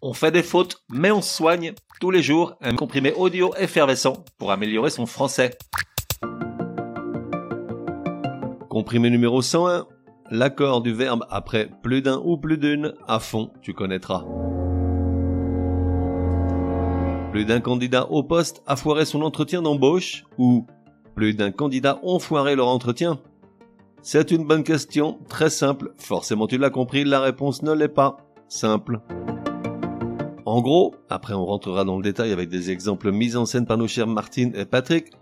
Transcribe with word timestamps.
On 0.00 0.12
fait 0.12 0.30
des 0.30 0.44
fautes, 0.44 0.84
mais 0.88 1.10
on 1.10 1.20
soigne 1.20 1.72
tous 2.00 2.12
les 2.12 2.22
jours 2.22 2.54
un 2.60 2.76
comprimé 2.76 3.12
audio 3.14 3.52
effervescent 3.56 4.24
pour 4.38 4.52
améliorer 4.52 4.90
son 4.90 5.06
français. 5.06 5.58
Comprimé 8.68 9.10
numéro 9.10 9.42
101. 9.42 9.86
L'accord 10.30 10.82
du 10.82 10.92
verbe 10.92 11.26
après 11.30 11.68
plus 11.82 12.00
d'un 12.00 12.20
ou 12.24 12.36
plus 12.36 12.58
d'une 12.58 12.94
à 13.08 13.18
fond, 13.18 13.50
tu 13.60 13.74
connaîtras. 13.74 14.24
Plus 17.32 17.44
d'un 17.44 17.60
candidat 17.60 18.06
au 18.08 18.22
poste 18.22 18.62
a 18.68 18.76
foiré 18.76 19.04
son 19.04 19.22
entretien 19.22 19.62
d'embauche 19.62 20.26
ou 20.38 20.64
plus 21.16 21.34
d'un 21.34 21.50
candidat 21.50 21.98
ont 22.04 22.20
foiré 22.20 22.54
leur 22.54 22.68
entretien? 22.68 23.18
C'est 24.02 24.30
une 24.30 24.46
bonne 24.46 24.62
question, 24.62 25.18
très 25.28 25.50
simple. 25.50 25.92
Forcément 25.96 26.46
tu 26.46 26.56
l'as 26.56 26.70
compris, 26.70 27.02
la 27.02 27.20
réponse 27.20 27.62
ne 27.62 27.72
l'est 27.72 27.88
pas. 27.88 28.18
Simple. 28.48 29.00
En 30.50 30.62
gros, 30.62 30.94
après 31.10 31.34
on 31.34 31.44
rentrera 31.44 31.84
dans 31.84 31.98
le 31.98 32.02
détail 32.02 32.32
avec 32.32 32.48
des 32.48 32.70
exemples 32.70 33.12
mis 33.12 33.36
en 33.36 33.44
scène 33.44 33.66
par 33.66 33.76
nos 33.76 33.86
chers 33.86 34.06
Martine 34.06 34.54
et 34.56 34.64
Patrick, 34.64 35.12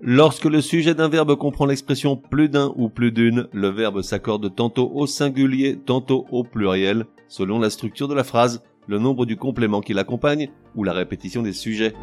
lorsque 0.00 0.46
le 0.46 0.60
sujet 0.60 0.92
d'un 0.92 1.06
verbe 1.08 1.36
comprend 1.36 1.66
l'expression 1.66 2.16
plus 2.16 2.48
d'un 2.48 2.72
ou 2.74 2.88
plus 2.88 3.12
d'une, 3.12 3.46
le 3.52 3.68
verbe 3.68 4.02
s'accorde 4.02 4.52
tantôt 4.56 4.90
au 4.92 5.06
singulier, 5.06 5.78
tantôt 5.78 6.26
au 6.32 6.42
pluriel, 6.42 7.06
selon 7.28 7.60
la 7.60 7.70
structure 7.70 8.08
de 8.08 8.14
la 8.14 8.24
phrase, 8.24 8.60
le 8.88 8.98
nombre 8.98 9.24
du 9.24 9.36
complément 9.36 9.80
qui 9.80 9.92
l'accompagne 9.92 10.50
ou 10.74 10.82
la 10.82 10.92
répétition 10.92 11.42
des 11.42 11.52
sujets. 11.52 11.94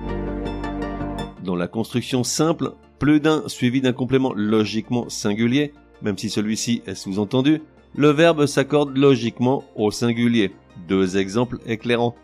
Dans 1.44 1.58
la 1.58 1.68
construction 1.68 2.24
simple, 2.24 2.72
plus 2.98 3.20
d'un 3.20 3.44
suivi 3.50 3.82
d'un 3.82 3.92
complément 3.92 4.32
logiquement 4.34 5.10
singulier, 5.10 5.74
même 6.02 6.18
si 6.18 6.30
celui-ci 6.30 6.82
est 6.88 6.96
sous-entendu, 6.96 7.62
le 7.94 8.12
verbe 8.12 8.46
s'accorde 8.46 8.96
logiquement 8.96 9.66
au 9.76 9.92
singulier. 9.92 10.54
Deux 10.88 11.18
exemples 11.18 11.60
éclairants. 11.68 12.16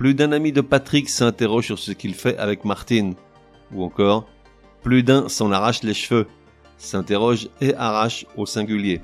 Plus 0.00 0.14
d'un 0.14 0.32
ami 0.32 0.50
de 0.50 0.62
Patrick 0.62 1.10
s'interroge 1.10 1.66
sur 1.66 1.78
ce 1.78 1.92
qu'il 1.92 2.14
fait 2.14 2.38
avec 2.38 2.64
Martine. 2.64 3.16
Ou 3.70 3.84
encore, 3.84 4.26
plus 4.80 5.02
d'un 5.02 5.28
s'en 5.28 5.52
arrache 5.52 5.82
les 5.82 5.92
cheveux, 5.92 6.26
s'interroge 6.78 7.50
et 7.60 7.74
arrache 7.74 8.24
au 8.38 8.46
singulier. 8.46 9.02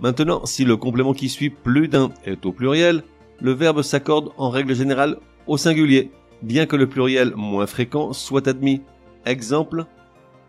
Maintenant, 0.00 0.46
si 0.46 0.64
le 0.64 0.76
complément 0.76 1.12
qui 1.12 1.28
suit 1.28 1.50
plus 1.50 1.88
d'un 1.88 2.12
est 2.24 2.46
au 2.46 2.52
pluriel, 2.52 3.02
le 3.40 3.50
verbe 3.50 3.82
s'accorde 3.82 4.30
en 4.36 4.48
règle 4.48 4.76
générale 4.76 5.18
au 5.48 5.56
singulier, 5.56 6.12
bien 6.42 6.66
que 6.66 6.76
le 6.76 6.88
pluriel 6.88 7.32
moins 7.34 7.66
fréquent 7.66 8.12
soit 8.12 8.46
admis. 8.46 8.80
Exemple, 9.26 9.86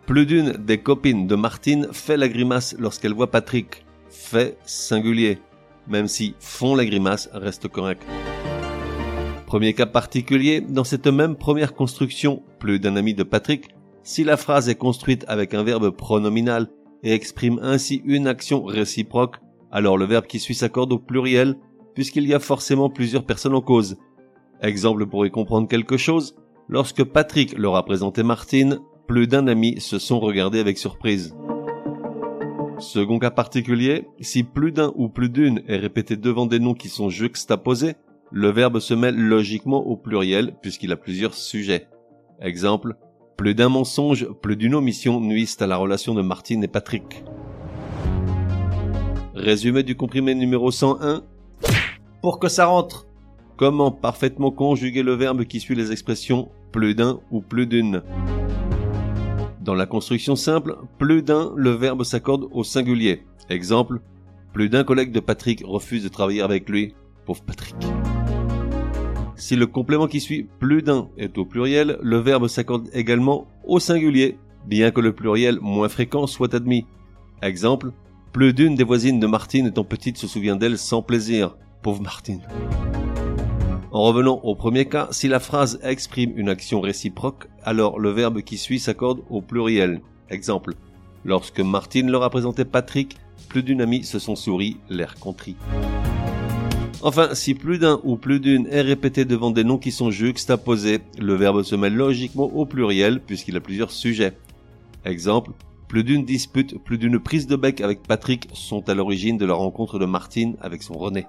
plus 0.05 0.27
d'une 0.27 0.51
des 0.51 0.77
copines 0.77 1.25
de 1.25 1.33
Martine 1.33 1.87
fait 1.91 2.15
la 2.15 2.29
grimace 2.29 2.75
lorsqu'elle 2.77 3.15
voit 3.15 3.31
Patrick. 3.31 3.87
Fait 4.11 4.55
singulier, 4.65 5.39
même 5.87 6.07
si 6.07 6.35
font 6.39 6.75
la 6.75 6.85
grimace 6.85 7.27
reste 7.33 7.67
correct. 7.67 8.03
Premier 9.53 9.75
cas 9.75 9.85
particulier, 9.85 10.61
dans 10.61 10.83
cette 10.83 11.05
même 11.05 11.35
première 11.35 11.75
construction, 11.75 12.41
plus 12.57 12.79
d'un 12.79 12.95
ami 12.95 13.13
de 13.13 13.21
Patrick, 13.21 13.69
si 14.01 14.23
la 14.23 14.35
phrase 14.35 14.67
est 14.67 14.73
construite 14.73 15.25
avec 15.27 15.53
un 15.53 15.61
verbe 15.61 15.91
pronominal 15.91 16.69
et 17.03 17.13
exprime 17.13 17.59
ainsi 17.61 18.01
une 18.03 18.25
action 18.25 18.63
réciproque, 18.63 19.35
alors 19.69 19.99
le 19.99 20.05
verbe 20.05 20.25
qui 20.25 20.39
suit 20.39 20.55
s'accorde 20.55 20.91
au 20.91 20.97
pluriel, 20.97 21.55
puisqu'il 21.93 22.27
y 22.27 22.33
a 22.33 22.39
forcément 22.39 22.89
plusieurs 22.89 23.27
personnes 23.27 23.53
en 23.53 23.61
cause. 23.61 23.97
Exemple 24.63 25.05
pour 25.05 25.23
y 25.23 25.29
comprendre 25.29 25.67
quelque 25.67 25.97
chose, 25.97 26.33
lorsque 26.67 27.03
Patrick 27.03 27.55
leur 27.55 27.75
a 27.75 27.85
présenté 27.85 28.23
Martine, 28.23 28.79
plus 29.07 29.27
d'un 29.27 29.45
ami 29.45 29.79
se 29.79 29.99
sont 29.99 30.19
regardés 30.19 30.61
avec 30.61 30.79
surprise. 30.79 31.35
Second 32.79 33.19
cas 33.19 33.29
particulier, 33.29 34.07
si 34.19 34.41
plus 34.41 34.71
d'un 34.71 34.91
ou 34.95 35.09
plus 35.09 35.29
d'une 35.29 35.61
est 35.67 35.77
répété 35.77 36.17
devant 36.17 36.47
des 36.47 36.57
noms 36.57 36.73
qui 36.73 36.89
sont 36.89 37.09
juxtaposés, 37.09 37.93
le 38.35 38.49
verbe 38.49 38.79
se 38.79 38.95
mêle 38.95 39.15
logiquement 39.15 39.85
au 39.85 39.95
pluriel 39.95 40.55
puisqu'il 40.59 40.91
a 40.91 40.97
plusieurs 40.97 41.35
sujets. 41.35 41.87
Exemple, 42.41 42.95
plus 43.37 43.53
d'un 43.53 43.69
mensonge, 43.69 44.27
plus 44.41 44.55
d'une 44.55 44.73
omission 44.73 45.21
nuisent 45.21 45.57
à 45.61 45.67
la 45.67 45.77
relation 45.77 46.15
de 46.15 46.23
Martine 46.23 46.63
et 46.63 46.67
Patrick. 46.67 47.23
Résumé 49.35 49.83
du 49.83 49.95
comprimé 49.95 50.33
numéro 50.33 50.71
101. 50.71 51.21
Pour 52.21 52.39
que 52.39 52.49
ça 52.49 52.65
rentre. 52.65 53.05
Comment 53.55 53.91
parfaitement 53.91 54.49
conjuguer 54.49 55.03
le 55.03 55.13
verbe 55.13 55.43
qui 55.45 55.59
suit 55.59 55.75
les 55.75 55.91
expressions 55.91 56.49
plus 56.71 56.95
d'un 56.95 57.19
ou 57.29 57.39
plus 57.39 57.67
d'une? 57.67 58.01
Dans 59.61 59.75
la 59.75 59.85
construction 59.85 60.35
simple, 60.35 60.77
plus 60.97 61.21
d'un, 61.21 61.53
le 61.55 61.69
verbe 61.69 62.03
s'accorde 62.03 62.47
au 62.51 62.63
singulier. 62.63 63.25
Exemple, 63.49 64.01
plus 64.53 64.69
d'un 64.69 64.83
collègue 64.83 65.11
de 65.11 65.19
Patrick 65.19 65.63
refuse 65.63 66.03
de 66.03 66.09
travailler 66.09 66.41
avec 66.41 66.67
lui. 66.67 66.95
Pauvre 67.25 67.43
Patrick. 67.43 67.75
Si 69.43 69.57
le 69.57 69.67
complément 69.67 70.07
qui 70.07 70.21
suit 70.21 70.47
plus 70.57 70.83
d'un 70.83 71.09
est 71.17 71.37
au 71.37 71.43
pluriel, 71.43 71.97
le 72.01 72.17
verbe 72.17 72.47
s'accorde 72.47 72.87
également 72.93 73.45
au 73.65 73.77
singulier, 73.77 74.37
bien 74.65 74.89
que 74.89 75.01
le 75.01 75.11
pluriel 75.11 75.59
moins 75.59 75.89
fréquent 75.89 76.27
soit 76.27 76.53
admis. 76.53 76.85
Exemple, 77.41 77.91
plus 78.31 78.53
d'une 78.53 78.75
des 78.75 78.85
voisines 78.85 79.19
de 79.19 79.27
Martine 79.27 79.67
étant 79.67 79.83
petite 79.83 80.17
se 80.17 80.27
souvient 80.27 80.55
d'elle 80.55 80.77
sans 80.77 81.01
plaisir. 81.01 81.57
Pauvre 81.81 82.01
Martine. 82.01 82.39
En 83.91 84.03
revenant 84.03 84.39
au 84.43 84.55
premier 84.55 84.85
cas, 84.85 85.09
si 85.11 85.27
la 85.27 85.41
phrase 85.41 85.77
exprime 85.83 86.31
une 86.37 86.47
action 86.47 86.79
réciproque, 86.79 87.49
alors 87.65 87.99
le 87.99 88.11
verbe 88.11 88.43
qui 88.43 88.57
suit 88.57 88.79
s'accorde 88.79 89.23
au 89.29 89.41
pluriel. 89.41 89.99
Exemple, 90.29 90.75
lorsque 91.25 91.59
Martine 91.59 92.09
leur 92.09 92.23
a 92.23 92.29
présenté 92.29 92.63
Patrick, 92.63 93.17
plus 93.49 93.61
d'une 93.61 93.81
amie 93.81 94.05
se 94.05 94.19
sont 94.19 94.37
souris, 94.37 94.77
l'air 94.89 95.15
contrit. 95.15 95.57
Enfin, 97.05 97.35
si 97.35 97.53
plus 97.53 97.79
d'un 97.79 97.99
ou 98.05 98.15
plus 98.15 98.39
d'une 98.39 98.65
est 98.67 98.79
répété 98.79 99.25
devant 99.25 99.51
des 99.51 99.65
noms 99.65 99.77
qui 99.77 99.91
sont 99.91 100.09
juxtaposés, 100.09 101.01
le 101.19 101.33
verbe 101.33 101.61
se 101.63 101.75
met 101.75 101.89
logiquement 101.89 102.45
au 102.45 102.65
pluriel 102.65 103.19
puisqu'il 103.19 103.57
a 103.57 103.59
plusieurs 103.59 103.91
sujets. 103.91 104.37
Exemple, 105.03 105.51
plus 105.89 106.05
d'une 106.05 106.23
dispute, 106.23 106.81
plus 106.81 106.97
d'une 106.97 107.19
prise 107.19 107.45
de 107.45 107.57
bec 107.57 107.81
avec 107.81 108.03
Patrick 108.03 108.47
sont 108.53 108.87
à 108.87 108.93
l'origine 108.93 109.37
de 109.37 109.45
la 109.45 109.53
rencontre 109.53 109.99
de 109.99 110.05
Martine 110.05 110.55
avec 110.61 110.81
son 110.81 110.93
René. 110.93 111.27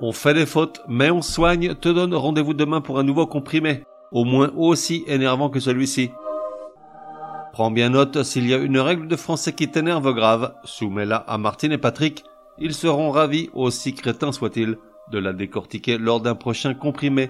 On 0.00 0.12
fait 0.12 0.34
des 0.34 0.46
fautes, 0.46 0.80
mais 0.86 1.10
on 1.10 1.20
soigne, 1.20 1.74
te 1.74 1.88
donne 1.88 2.14
rendez-vous 2.14 2.54
demain 2.54 2.80
pour 2.80 3.00
un 3.00 3.02
nouveau 3.02 3.26
comprimé, 3.26 3.82
au 4.12 4.22
moins 4.22 4.52
aussi 4.56 5.02
énervant 5.08 5.50
que 5.50 5.58
celui-ci. 5.58 6.10
Prends 7.52 7.72
bien 7.72 7.88
note, 7.88 8.22
s'il 8.22 8.46
y 8.46 8.54
a 8.54 8.58
une 8.58 8.78
règle 8.78 9.08
de 9.08 9.16
français 9.16 9.54
qui 9.54 9.68
t'énerve 9.68 10.14
grave, 10.14 10.54
soumets-la 10.62 11.16
à 11.16 11.36
Martine 11.36 11.72
et 11.72 11.78
Patrick, 11.78 12.22
ils 12.58 12.74
seront 12.74 13.10
ravis, 13.10 13.50
aussi 13.52 13.94
crétins 13.94 14.32
soient-ils, 14.32 14.76
de 15.10 15.18
la 15.18 15.32
décortiquer 15.32 15.98
lors 15.98 16.20
d'un 16.20 16.34
prochain 16.34 16.74
comprimé. 16.74 17.28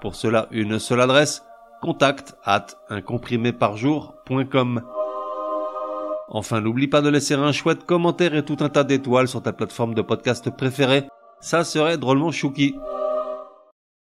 Pour 0.00 0.14
cela, 0.14 0.46
une 0.50 0.78
seule 0.78 1.00
adresse, 1.00 1.44
contact 1.82 2.36
at 2.44 2.66
uncompriméparjour.com. 2.88 4.82
Enfin, 6.30 6.60
n'oublie 6.60 6.88
pas 6.88 7.00
de 7.00 7.08
laisser 7.08 7.34
un 7.34 7.52
chouette 7.52 7.84
commentaire 7.84 8.34
et 8.34 8.44
tout 8.44 8.58
un 8.60 8.68
tas 8.68 8.84
d'étoiles 8.84 9.28
sur 9.28 9.42
ta 9.42 9.52
plateforme 9.52 9.94
de 9.94 10.02
podcast 10.02 10.50
préférée. 10.50 11.08
Ça 11.40 11.64
serait 11.64 11.96
drôlement 11.96 12.30
chouki. 12.30 12.76